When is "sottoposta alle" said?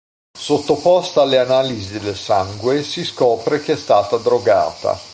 0.35-1.37